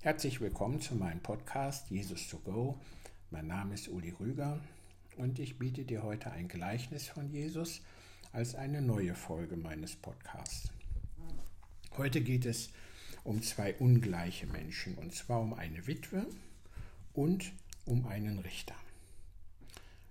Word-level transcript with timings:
Herzlich 0.00 0.40
willkommen 0.40 0.80
zu 0.80 0.94
meinem 0.94 1.18
Podcast 1.18 1.90
Jesus 1.90 2.28
to 2.28 2.38
Go. 2.38 2.78
Mein 3.32 3.48
Name 3.48 3.74
ist 3.74 3.88
Uli 3.88 4.14
Rüger 4.20 4.60
und 5.16 5.40
ich 5.40 5.58
biete 5.58 5.82
dir 5.82 6.04
heute 6.04 6.30
ein 6.30 6.46
Gleichnis 6.46 7.08
von 7.08 7.28
Jesus 7.28 7.82
als 8.32 8.54
eine 8.54 8.80
neue 8.80 9.16
Folge 9.16 9.56
meines 9.56 9.96
Podcasts. 9.96 10.70
Heute 11.96 12.20
geht 12.20 12.46
es 12.46 12.70
um 13.24 13.42
zwei 13.42 13.74
ungleiche 13.74 14.46
Menschen 14.46 14.94
und 14.94 15.12
zwar 15.12 15.40
um 15.40 15.52
eine 15.52 15.88
Witwe 15.88 16.26
und 17.12 17.52
um 17.84 18.06
einen 18.06 18.38
Richter. 18.38 18.76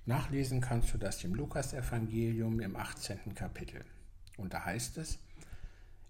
Nachlesen 0.06 0.60
kannst 0.60 0.94
du 0.94 0.98
das 0.98 1.24
im 1.24 1.34
Lukasevangelium 1.34 2.60
im 2.60 2.76
18. 2.76 3.36
Kapitel. 3.36 3.86
Und 4.36 4.54
da 4.54 4.66
heißt 4.66 4.98
es, 4.98 5.18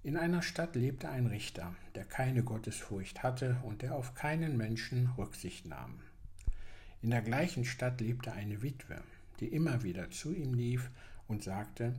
in 0.03 0.15
einer 0.15 0.41
Stadt 0.41 0.75
lebte 0.75 1.09
ein 1.09 1.27
Richter, 1.27 1.75
der 1.95 2.05
keine 2.05 2.43
Gottesfurcht 2.43 3.23
hatte 3.23 3.57
und 3.63 3.81
der 3.81 3.95
auf 3.95 4.13
keinen 4.15 4.55
Menschen 4.55 5.09
Rücksicht 5.17 5.65
nahm. 5.65 5.99
In 7.01 7.09
der 7.09 7.21
gleichen 7.21 7.65
Stadt 7.65 7.99
lebte 8.01 8.31
eine 8.31 8.61
Witwe, 8.61 9.01
die 9.39 9.47
immer 9.47 9.83
wieder 9.83 10.09
zu 10.09 10.33
ihm 10.33 10.53
lief 10.53 10.89
und 11.27 11.43
sagte, 11.43 11.93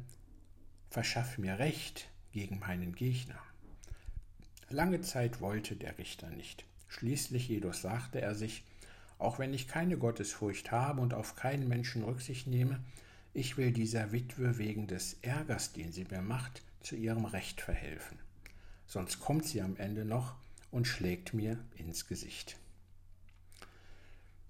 Verschaff 0.90 1.36
mir 1.36 1.58
Recht 1.58 2.08
gegen 2.32 2.60
meinen 2.60 2.94
Gegner. 2.94 3.38
Lange 4.70 5.02
Zeit 5.02 5.40
wollte 5.40 5.76
der 5.76 5.98
Richter 5.98 6.30
nicht. 6.30 6.64
Schließlich 6.88 7.48
jedoch 7.48 7.74
sagte 7.74 8.20
er 8.20 8.34
sich, 8.34 8.64
auch 9.18 9.38
wenn 9.38 9.52
ich 9.52 9.68
keine 9.68 9.98
Gottesfurcht 9.98 10.70
habe 10.70 11.00
und 11.00 11.12
auf 11.12 11.36
keinen 11.36 11.68
Menschen 11.68 12.04
Rücksicht 12.04 12.46
nehme, 12.46 12.80
ich 13.34 13.56
will 13.56 13.72
dieser 13.72 14.12
Witwe 14.12 14.56
wegen 14.58 14.86
des 14.86 15.18
Ärgers, 15.22 15.72
den 15.72 15.92
sie 15.92 16.04
mir 16.04 16.22
macht, 16.22 16.62
zu 16.80 16.96
ihrem 16.96 17.24
Recht 17.24 17.60
verhelfen. 17.60 18.18
Sonst 18.86 19.20
kommt 19.20 19.44
sie 19.44 19.60
am 19.60 19.76
Ende 19.76 20.04
noch 20.04 20.34
und 20.70 20.86
schlägt 20.86 21.34
mir 21.34 21.58
ins 21.76 22.06
Gesicht. 22.06 22.56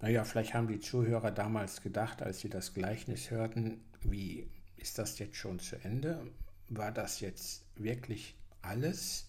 Naja, 0.01 0.23
vielleicht 0.23 0.53
haben 0.53 0.67
die 0.67 0.79
Zuhörer 0.79 1.31
damals 1.31 1.81
gedacht, 1.81 2.21
als 2.21 2.39
sie 2.39 2.49
das 2.49 2.73
Gleichnis 2.73 3.31
hörten, 3.31 3.83
wie 4.01 4.49
ist 4.77 4.97
das 4.97 5.19
jetzt 5.19 5.35
schon 5.35 5.59
zu 5.59 5.75
Ende? 5.83 6.25
War 6.69 6.91
das 6.91 7.19
jetzt 7.19 7.63
wirklich 7.75 8.35
alles? 8.61 9.27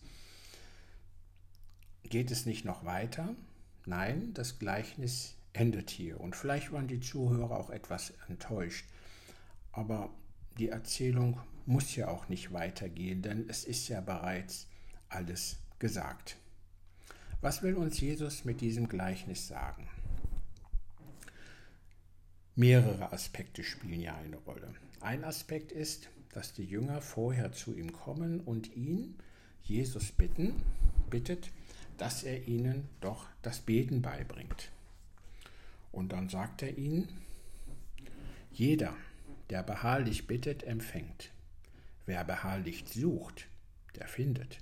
Geht 2.04 2.30
es 2.30 2.46
nicht 2.46 2.64
noch 2.64 2.84
weiter? 2.84 3.34
Nein, 3.86 4.32
das 4.34 4.58
Gleichnis 4.58 5.34
endet 5.52 5.90
hier. 5.90 6.20
Und 6.20 6.36
vielleicht 6.36 6.70
waren 6.70 6.86
die 6.86 7.00
Zuhörer 7.00 7.58
auch 7.58 7.70
etwas 7.70 8.12
enttäuscht. 8.28 8.86
Aber 9.72 10.10
die 10.58 10.68
Erzählung 10.68 11.40
muss 11.70 11.94
ja 11.94 12.08
auch 12.08 12.28
nicht 12.28 12.52
weitergehen, 12.52 13.22
denn 13.22 13.48
es 13.48 13.64
ist 13.64 13.88
ja 13.88 14.00
bereits 14.00 14.66
alles 15.08 15.56
gesagt. 15.78 16.36
Was 17.40 17.62
will 17.62 17.76
uns 17.76 18.00
Jesus 18.00 18.44
mit 18.44 18.60
diesem 18.60 18.88
Gleichnis 18.88 19.46
sagen? 19.46 19.88
Mehrere 22.56 23.12
Aspekte 23.12 23.62
spielen 23.62 24.00
ja 24.00 24.16
eine 24.16 24.36
Rolle. 24.38 24.74
Ein 25.00 25.22
Aspekt 25.22 25.70
ist, 25.70 26.08
dass 26.32 26.52
die 26.52 26.64
Jünger 26.64 27.00
vorher 27.00 27.52
zu 27.52 27.74
ihm 27.74 27.92
kommen 27.92 28.40
und 28.40 28.76
ihn, 28.76 29.16
Jesus, 29.62 30.10
bitten, 30.10 30.60
bittet, 31.08 31.50
dass 31.98 32.24
er 32.24 32.48
ihnen 32.48 32.88
doch 33.00 33.26
das 33.42 33.60
Beten 33.60 34.02
beibringt. 34.02 34.70
Und 35.92 36.10
dann 36.10 36.28
sagt 36.28 36.62
er 36.62 36.76
ihnen, 36.76 37.08
jeder, 38.52 38.92
der 39.50 39.62
beharrlich 39.62 40.26
bittet, 40.26 40.64
empfängt. 40.64 41.30
Wer 42.06 42.24
beharrlich 42.24 42.84
sucht, 42.86 43.46
der 43.96 44.08
findet. 44.08 44.58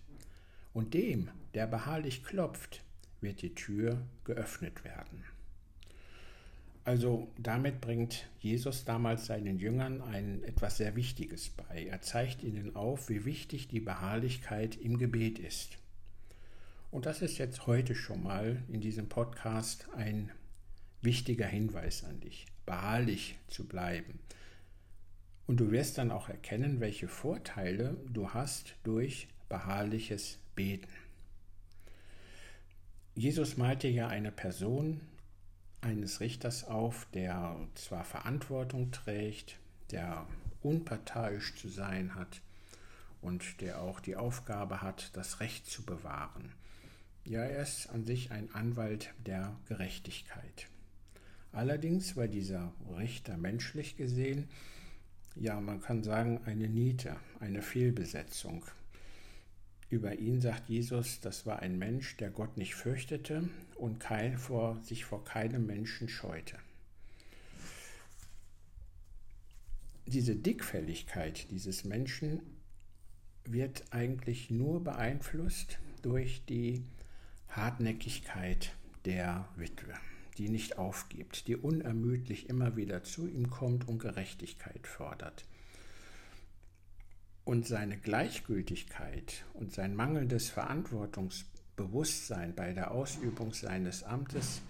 Und 0.73 0.95
dem, 0.95 1.31
der 1.55 1.67
beharrlich 1.67 2.25
klopft, 2.25 2.83
wird 3.21 3.43
die 3.43 3.55
Tür 3.55 4.03
geöffnet 4.25 4.85
werden. 4.85 5.25
Also 6.85 7.29
damit 7.37 7.83
bringt 7.83 8.29
Jesus 8.41 8.87
damals 8.87 9.27
seinen 9.27 9.59
Jüngern 9.59 10.01
ein 10.01 10.43
etwas 10.45 10.79
sehr 10.79 10.97
Wichtiges 10.97 11.51
bei. 11.51 11.85
Er 11.85 12.01
zeigt 12.01 12.43
ihnen 12.43 12.77
auf, 12.77 13.11
wie 13.11 13.27
wichtig 13.27 13.69
die 13.69 13.81
Beharrlichkeit 13.81 14.77
im 14.77 14.97
Gebet 14.97 15.39
ist. 15.39 15.77
Und 16.91 17.05
das 17.05 17.21
ist 17.21 17.37
jetzt 17.37 17.67
heute 17.67 17.95
schon 17.95 18.23
mal 18.23 18.63
in 18.69 18.81
diesem 18.81 19.09
Podcast 19.09 19.87
ein 19.95 20.31
wichtiger 21.03 21.47
Hinweis 21.47 22.05
an 22.05 22.21
dich, 22.21 22.47
beharrlich 22.65 23.37
zu 23.49 23.69
bleiben, 23.69 24.19
und 25.49 25.57
du 25.59 25.73
wirst 25.73 25.99
dann 25.99 26.13
auch 26.13 26.29
erkennen, 26.29 26.79
welche 26.79 27.09
Vorteile 27.09 27.97
du 28.13 28.33
hast 28.33 28.77
durch 28.85 29.29
beharrliches 29.49 30.39
Beten. 30.55 30.93
Jesus 33.15 33.57
malte 33.57 33.89
ja 33.89 34.09
eine 34.09 34.31
Person 34.31 35.01
eines 35.81 36.21
Richters 36.21 36.65
auf, 36.65 37.09
der 37.15 37.57
zwar 37.75 38.05
Verantwortung 38.05 38.93
trägt, 38.93 39.59
der 39.91 40.27
unparteiisch 40.63 41.57
zu 41.57 41.69
sein 41.69 42.15
hat 42.15 42.43
und 43.23 43.61
der 43.63 43.81
auch 43.81 44.01
die 44.01 44.17
Aufgabe 44.17 44.83
hat, 44.83 45.17
das 45.17 45.41
Recht 45.41 45.67
zu 45.67 45.83
bewahren. 45.83 46.53
Ja, 47.25 47.41
er 47.41 47.63
ist 47.63 47.89
an 47.89 48.05
sich 48.05 48.33
ein 48.33 48.55
Anwalt 48.55 49.15
der 49.27 49.57
Gerechtigkeit. 49.67 50.69
Allerdings 51.53 52.17
war 52.17 52.29
dieser 52.29 52.73
Richter 52.99 53.39
menschlich 53.39 53.97
gesehen 53.97 54.49
ja, 55.41 55.61
man 55.61 55.81
kann 55.81 56.03
sagen, 56.03 56.41
eine 56.45 56.69
Niete, 56.69 57.17
eine 57.41 57.63
Fehlbesetzung. 57.63 58.65
Über 59.91 60.19
ihn 60.19 60.41
sagt 60.41 60.69
Jesus, 60.69 61.21
das 61.21 61.47
war 61.47 61.61
ein 61.61 61.79
Mensch, 61.79 62.17
der 62.17 62.31
Gott 62.31 62.57
nicht 62.57 62.75
fürchtete 62.75 63.49
und 63.77 64.01
kein, 64.01 64.37
vor, 64.37 64.81
sich 64.83 65.05
vor 65.05 65.25
keinem 65.25 65.67
Menschen 65.67 66.09
scheute. 66.09 66.59
Diese 70.07 70.37
Dickfälligkeit 70.37 71.51
dieses 71.51 71.85
Menschen 71.85 72.41
wird 73.45 73.85
eigentlich 73.93 74.51
nur 74.51 74.83
beeinflusst 74.83 75.79
durch 76.03 76.45
die 76.47 76.83
Hartnäckigkeit 77.49 78.75
der 79.05 79.49
Witwe 79.57 79.95
die 80.39 80.49
nicht 80.49 80.79
aufgibt, 80.79 81.47
die 81.49 81.57
unermüdlich 81.57 82.49
immer 82.49 82.77
wieder 82.77 83.03
zu 83.03 83.27
ihm 83.27 83.51
kommt 83.51 83.89
und 83.89 83.99
Gerechtigkeit 83.99 84.87
fordert. 84.87 85.45
Und 87.45 87.67
seine 87.67 87.99
Gleichgültigkeit 87.99 89.45
und 89.55 89.73
sein 89.73 89.97
mangelndes 89.97 90.51
Verantwortungsbewusstsein 90.51 92.55
bei 92.55 92.73
der 92.73 92.93
Ausübung 92.93 93.53
seines 93.53 94.05
Amtes 94.05 94.63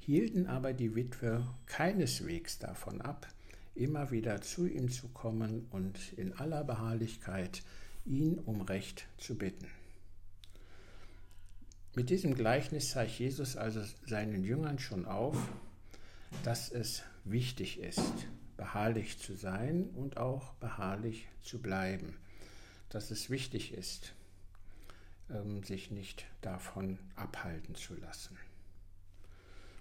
hielten 0.00 0.46
aber 0.46 0.72
die 0.72 0.94
Witwe 0.94 1.46
keineswegs 1.66 2.58
davon 2.58 3.00
ab, 3.00 3.26
immer 3.74 4.10
wieder 4.10 4.42
zu 4.42 4.66
ihm 4.66 4.90
zu 4.90 5.08
kommen 5.08 5.66
und 5.70 6.12
in 6.16 6.32
aller 6.34 6.64
Beharrlichkeit 6.64 7.62
ihn 8.04 8.38
um 8.38 8.60
Recht 8.60 9.06
zu 9.18 9.36
bitten. 9.36 9.66
Mit 11.96 12.10
diesem 12.10 12.34
Gleichnis 12.34 12.90
zeigt 12.90 13.18
Jesus 13.18 13.56
also 13.56 13.80
seinen 14.04 14.44
Jüngern 14.44 14.78
schon 14.78 15.06
auf, 15.06 15.34
dass 16.44 16.70
es 16.70 17.02
wichtig 17.24 17.80
ist, 17.80 18.26
beharrlich 18.58 19.18
zu 19.18 19.34
sein 19.34 19.88
und 19.94 20.18
auch 20.18 20.52
beharrlich 20.56 21.26
zu 21.40 21.62
bleiben. 21.62 22.18
Dass 22.90 23.10
es 23.10 23.30
wichtig 23.30 23.72
ist, 23.72 24.12
ähm, 25.30 25.62
sich 25.62 25.90
nicht 25.90 26.26
davon 26.42 26.98
abhalten 27.14 27.74
zu 27.74 27.94
lassen. 27.94 28.36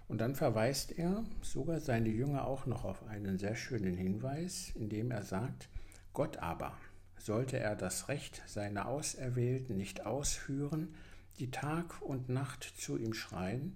Und 0.08 0.20
dann 0.20 0.36
verweist 0.36 0.98
er 0.98 1.26
sogar 1.42 1.82
seine 1.82 2.08
Jünger 2.08 2.48
auch 2.48 2.66
noch 2.66 2.86
auf 2.86 3.06
einen 3.10 3.38
sehr 3.38 3.58
schönen 3.58 3.98
Hinweis, 3.98 4.72
indem 4.74 5.12
er 5.12 5.24
sagt, 5.24 5.68
Gott 6.14 6.38
aber, 6.38 6.78
sollte 7.18 7.60
er 7.60 7.76
das 7.76 8.08
Recht 8.08 8.42
seiner 8.46 8.88
Auserwählten 8.88 9.76
nicht 9.76 10.06
ausführen, 10.06 10.96
die 11.40 11.52
Tag 11.52 12.02
und 12.02 12.30
Nacht 12.30 12.64
zu 12.64 12.98
ihm 12.98 13.14
schreien, 13.14 13.76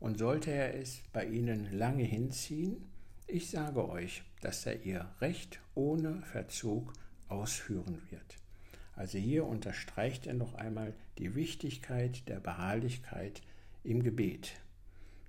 und 0.00 0.18
sollte 0.18 0.50
er 0.50 0.74
es 0.74 1.02
bei 1.12 1.26
ihnen 1.26 1.76
lange 1.76 2.04
hinziehen, 2.04 2.88
ich 3.26 3.50
sage 3.50 3.88
euch, 3.88 4.22
dass 4.40 4.66
er 4.66 4.82
ihr 4.82 5.08
Recht 5.20 5.60
ohne 5.74 6.22
Verzug 6.22 6.92
ausführen 7.28 8.00
wird. 8.10 8.38
Also 8.96 9.18
hier 9.18 9.46
unterstreicht 9.46 10.26
er 10.26 10.34
noch 10.34 10.54
einmal 10.54 10.94
die 11.18 11.34
Wichtigkeit 11.34 12.28
der 12.28 12.40
Beharrlichkeit 12.40 13.42
im 13.84 14.02
Gebet. 14.02 14.52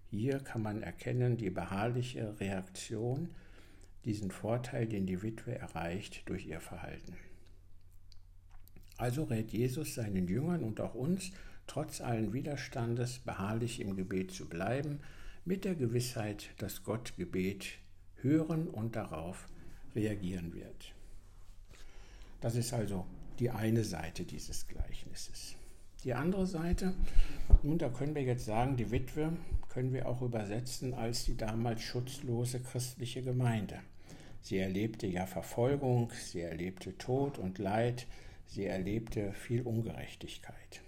Hier 0.10 0.40
kann 0.40 0.62
man 0.62 0.82
erkennen 0.82 1.38
die 1.38 1.52
beharrliche 1.52 2.40
Reaktion, 2.40 3.30
diesen 4.04 4.32
Vorteil, 4.32 4.88
den 4.88 5.06
die 5.06 5.22
Witwe 5.22 5.56
erreicht 5.56 6.28
durch 6.28 6.48
ihr 6.48 6.60
Verhalten. 6.60 7.16
Also 8.98 9.24
rät 9.24 9.52
Jesus 9.52 9.96
seinen 9.96 10.28
Jüngern 10.28 10.64
und 10.64 10.82
auch 10.82 10.96
uns, 10.96 11.32
trotz 11.68 12.02
allen 12.02 12.34
Widerstandes 12.34 13.20
beharrlich 13.20 13.80
im 13.80 13.96
Gebet 13.96 14.32
zu 14.32 14.48
bleiben, 14.48 15.00
mit 15.46 15.66
der 15.66 15.76
Gewissheit, 15.76 16.50
dass 16.58 16.84
Gott 16.84 17.16
Gebet 17.18 17.80
hören 18.22 18.68
und 18.68 18.96
darauf 18.96 19.48
reagieren 19.96 20.54
wird. 20.54 20.94
Das 22.40 22.56
ist 22.56 22.74
also 22.74 23.06
die 23.40 23.50
eine 23.50 23.84
Seite 23.84 24.24
dieses 24.24 24.68
Gleichnisses. 24.68 25.56
Die 26.04 26.14
andere 26.14 26.48
Seite, 26.48 26.96
nun, 27.62 27.78
da 27.78 27.90
können 27.90 28.16
wir 28.16 28.24
jetzt 28.24 28.46
sagen, 28.46 28.76
die 28.76 28.90
Witwe 28.92 29.34
können 29.70 29.94
wir 29.94 30.08
auch 30.08 30.22
übersetzen 30.22 30.94
als 30.94 31.26
die 31.26 31.38
damals 31.38 31.82
schutzlose 31.82 32.60
christliche 32.60 33.22
Gemeinde. 33.22 33.80
Sie 34.42 34.58
erlebte 34.58 35.06
ja 35.06 35.28
Verfolgung, 35.28 36.12
sie 36.12 36.42
erlebte 36.42 36.98
Tod 36.98 37.38
und 37.38 37.60
Leid, 37.60 38.08
sie 38.48 38.66
erlebte 38.66 39.34
viel 39.34 39.62
Ungerechtigkeit. 39.62 40.82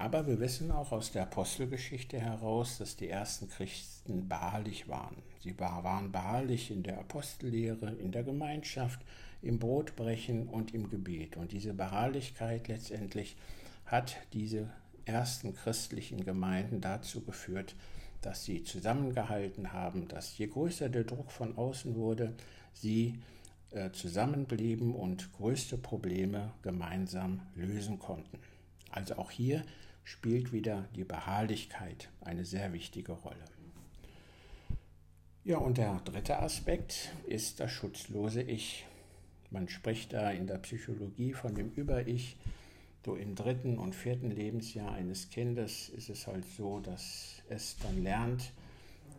Aber 0.00 0.26
wir 0.26 0.40
wissen 0.40 0.70
auch 0.70 0.92
aus 0.92 1.12
der 1.12 1.24
Apostelgeschichte 1.24 2.18
heraus, 2.18 2.78
dass 2.78 2.96
die 2.96 3.10
ersten 3.10 3.50
Christen 3.50 4.30
beharrlich 4.30 4.88
waren. 4.88 5.16
Sie 5.42 5.60
waren 5.60 6.10
beharrlich 6.10 6.70
in 6.70 6.82
der 6.82 6.98
Apostellehre, 6.98 7.90
in 7.96 8.10
der 8.10 8.22
Gemeinschaft, 8.22 8.98
im 9.42 9.58
Brotbrechen 9.58 10.48
und 10.48 10.72
im 10.72 10.88
Gebet. 10.88 11.36
Und 11.36 11.52
diese 11.52 11.74
Beharrlichkeit 11.74 12.68
letztendlich 12.68 13.36
hat 13.84 14.16
diese 14.32 14.70
ersten 15.04 15.54
christlichen 15.54 16.24
Gemeinden 16.24 16.80
dazu 16.80 17.20
geführt, 17.20 17.76
dass 18.22 18.46
sie 18.46 18.64
zusammengehalten 18.64 19.74
haben, 19.74 20.08
dass 20.08 20.38
je 20.38 20.46
größer 20.46 20.88
der 20.88 21.04
Druck 21.04 21.30
von 21.30 21.58
außen 21.58 21.94
wurde, 21.94 22.32
sie 22.72 23.20
äh, 23.72 23.90
zusammenblieben 23.90 24.94
und 24.94 25.30
größte 25.34 25.76
Probleme 25.76 26.52
gemeinsam 26.62 27.42
lösen 27.54 27.98
konnten. 27.98 28.38
Also 28.90 29.16
auch 29.16 29.30
hier 29.30 29.62
spielt 30.04 30.52
wieder 30.52 30.88
die 30.94 31.04
Beharrlichkeit 31.04 32.10
eine 32.20 32.44
sehr 32.44 32.72
wichtige 32.72 33.12
Rolle. 33.12 33.44
Ja, 35.42 35.56
und 35.58 35.78
der 35.78 36.00
dritte 36.04 36.38
Aspekt 36.38 37.12
ist 37.26 37.60
das 37.60 37.70
schutzlose 37.70 38.42
Ich. 38.42 38.86
Man 39.50 39.68
spricht 39.68 40.12
da 40.12 40.30
in 40.30 40.46
der 40.46 40.58
Psychologie 40.58 41.32
von 41.32 41.54
dem 41.54 41.70
Über-Ich. 41.70 42.36
So 43.04 43.16
im 43.16 43.34
dritten 43.34 43.78
und 43.78 43.94
vierten 43.94 44.30
Lebensjahr 44.30 44.92
eines 44.92 45.30
Kindes 45.30 45.88
ist 45.88 46.10
es 46.10 46.26
halt 46.26 46.44
so, 46.44 46.80
dass 46.80 47.42
es 47.48 47.78
dann 47.78 48.02
lernt, 48.02 48.52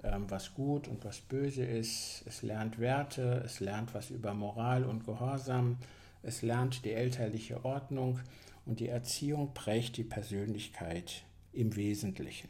ähm, 0.04 0.30
was 0.30 0.54
gut 0.54 0.88
und 0.88 1.04
was 1.04 1.20
böse 1.20 1.66
ist. 1.66 2.24
Es 2.28 2.44
lernt 2.44 2.80
Werte, 2.80 3.42
es 3.44 3.60
lernt 3.60 3.96
was 3.96 4.12
über 4.12 4.36
Moral 4.36 4.84
und 4.84 5.06
Gehorsam, 5.06 5.78
es 6.22 6.44
lernt 6.44 6.86
die 6.86 6.94
elterliche 6.94 7.66
Ordnung 7.66 8.20
und 8.66 8.80
die 8.80 8.90
Erziehung 8.90 9.54
prägt 9.54 9.98
die 9.98 10.04
Persönlichkeit 10.04 11.24
im 11.54 11.76
Wesentlichen. 11.76 12.50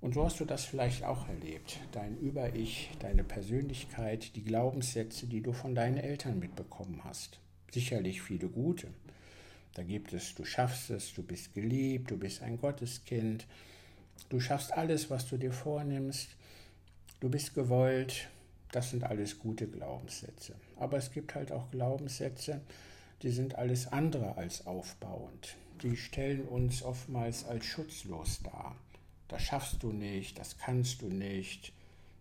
Und 0.00 0.14
so 0.14 0.24
hast 0.24 0.38
du 0.40 0.44
das 0.44 0.64
vielleicht 0.64 1.04
auch 1.04 1.28
erlebt. 1.28 1.80
Dein 1.92 2.16
Über-Ich, 2.18 2.90
deine 3.00 3.24
Persönlichkeit, 3.24 4.36
die 4.36 4.44
Glaubenssätze, 4.44 5.26
die 5.26 5.40
du 5.40 5.52
von 5.52 5.74
deinen 5.74 5.96
Eltern 5.96 6.38
mitbekommen 6.38 7.00
hast. 7.04 7.40
Sicherlich 7.72 8.22
viele 8.22 8.48
gute. 8.48 8.88
Da 9.74 9.82
gibt 9.82 10.12
es, 10.12 10.34
du 10.34 10.44
schaffst 10.44 10.90
es, 10.90 11.12
du 11.14 11.22
bist 11.22 11.54
geliebt, 11.54 12.10
du 12.10 12.16
bist 12.16 12.42
ein 12.42 12.58
Gotteskind, 12.58 13.46
du 14.28 14.40
schaffst 14.40 14.72
alles, 14.72 15.10
was 15.10 15.28
du 15.28 15.36
dir 15.36 15.52
vornimmst, 15.52 16.28
du 17.20 17.28
bist 17.28 17.54
gewollt. 17.54 18.28
Das 18.72 18.90
sind 18.90 19.04
alles 19.04 19.38
gute 19.38 19.66
Glaubenssätze. 19.66 20.54
Aber 20.76 20.98
es 20.98 21.10
gibt 21.10 21.34
halt 21.34 21.52
auch 21.52 21.70
Glaubenssätze, 21.70 22.60
die 23.22 23.30
sind 23.30 23.56
alles 23.56 23.86
andere 23.92 24.36
als 24.36 24.66
aufbauend. 24.66 25.56
Die 25.82 25.96
stellen 25.96 26.42
uns 26.42 26.82
oftmals 26.82 27.44
als 27.44 27.64
schutzlos 27.64 28.40
dar. 28.42 28.76
Das 29.28 29.42
schaffst 29.42 29.82
du 29.82 29.92
nicht, 29.92 30.38
das 30.38 30.56
kannst 30.58 31.02
du 31.02 31.08
nicht. 31.08 31.72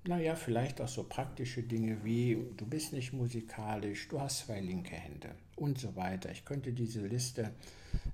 Naja, 0.08 0.36
vielleicht 0.36 0.82
auch 0.82 0.88
so 0.88 1.04
praktische 1.04 1.64
Dinge 1.64 2.04
wie, 2.04 2.38
du 2.58 2.66
bist 2.66 2.94
nicht 2.94 3.14
musikalisch, 3.14 4.08
du 4.08 4.20
hast 4.20 4.46
zwei 4.46 4.60
linke 4.60 4.96
Hände 4.96 5.32
und 5.56 5.80
so 5.80 5.96
weiter. 5.96 6.32
Ich 6.32 6.46
könnte 6.46 6.74
diese 6.74 7.06
Liste 7.06 7.52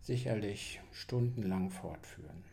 sicherlich 0.02 0.80
stundenlang 0.94 1.70
fortführen. 1.70 2.44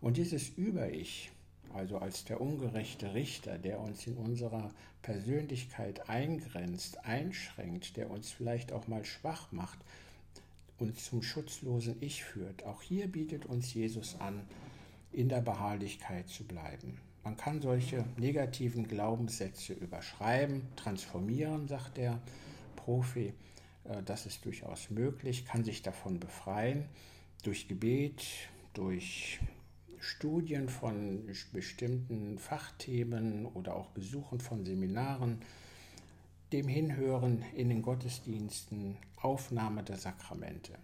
Und 0.00 0.16
dieses 0.16 0.50
Über-Ich, 0.50 1.30
also 1.74 1.98
als 1.98 2.24
der 2.24 2.40
ungerechte 2.40 3.14
Richter, 3.14 3.58
der 3.58 3.80
uns 3.80 4.06
in 4.06 4.16
unserer 4.16 4.70
Persönlichkeit 5.02 6.08
eingrenzt, 6.08 7.04
einschränkt, 7.04 7.96
der 7.96 8.10
uns 8.10 8.30
vielleicht 8.30 8.72
auch 8.72 8.86
mal 8.86 9.04
schwach 9.04 9.52
macht, 9.52 9.78
uns 10.78 11.04
zum 11.04 11.22
schutzlosen 11.22 11.96
Ich 12.00 12.24
führt. 12.24 12.64
Auch 12.64 12.82
hier 12.82 13.08
bietet 13.08 13.46
uns 13.46 13.74
Jesus 13.74 14.20
an, 14.20 14.40
in 15.12 15.28
der 15.28 15.40
Beharrlichkeit 15.40 16.28
zu 16.28 16.44
bleiben. 16.44 16.98
Man 17.22 17.36
kann 17.36 17.62
solche 17.62 18.04
negativen 18.16 18.86
Glaubenssätze 18.86 19.72
überschreiben, 19.72 20.62
transformieren, 20.76 21.68
sagt 21.68 21.96
der 21.96 22.20
Profi. 22.76 23.32
Äh, 23.84 24.02
das 24.04 24.26
ist 24.26 24.44
durchaus 24.44 24.90
möglich, 24.90 25.46
kann 25.46 25.64
sich 25.64 25.82
davon 25.82 26.20
befreien 26.20 26.84
durch 27.42 27.68
Gebet, 27.68 28.24
durch 28.74 29.40
Studien 30.04 30.68
von 30.68 31.24
bestimmten 31.52 32.38
Fachthemen 32.38 33.46
oder 33.46 33.74
auch 33.74 33.88
Besuchen 33.88 34.38
von 34.38 34.64
Seminaren, 34.66 35.40
dem 36.52 36.68
Hinhören 36.68 37.42
in 37.54 37.70
den 37.70 37.80
Gottesdiensten, 37.80 38.98
Aufnahme 39.16 39.82
der 39.82 39.96
Sakramente. 39.96 40.74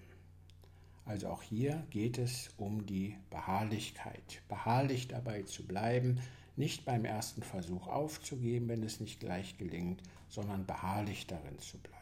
Also 1.05 1.28
auch 1.28 1.43
hier 1.43 1.84
geht 1.90 2.17
es 2.17 2.50
um 2.56 2.87
die 2.87 3.14
Beharrlichkeit. 3.28 4.43
Beharrlich 4.49 5.06
dabei 5.08 5.43
zu 5.43 5.66
bleiben, 5.66 6.20
nicht 6.56 6.87
beim 6.87 7.05
ersten 7.05 7.43
Versuch 7.43 7.88
aufzugeben, 7.88 8.69
wenn 8.69 8.82
es 8.82 9.00
nicht 9.00 9.20
gleich 9.20 9.58
gelingt, 9.58 10.02
sondern 10.31 10.64
beharrlich 10.64 11.26
darin 11.26 11.58
zu 11.58 11.76
bleiben. 11.78 11.99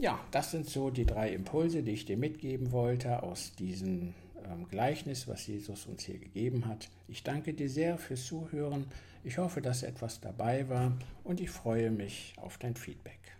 Ja, 0.00 0.18
das 0.30 0.50
sind 0.50 0.66
so 0.66 0.90
die 0.90 1.06
drei 1.06 1.32
Impulse, 1.32 1.82
die 1.82 1.92
ich 1.92 2.06
dir 2.06 2.16
mitgeben 2.16 2.72
wollte 2.72 3.22
aus 3.22 3.54
diesem 3.54 4.00
ähm, 4.00 4.25
Gleichnis, 4.70 5.28
was 5.28 5.46
Jesus 5.46 5.86
uns 5.86 6.04
hier 6.04 6.18
gegeben 6.18 6.66
hat. 6.66 6.88
Ich 7.08 7.22
danke 7.22 7.54
dir 7.54 7.68
sehr 7.68 7.98
fürs 7.98 8.26
Zuhören. 8.26 8.86
Ich 9.24 9.38
hoffe, 9.38 9.60
dass 9.60 9.82
etwas 9.82 10.20
dabei 10.20 10.68
war 10.68 10.96
und 11.24 11.40
ich 11.40 11.50
freue 11.50 11.90
mich 11.90 12.34
auf 12.36 12.58
dein 12.58 12.76
Feedback. 12.76 13.35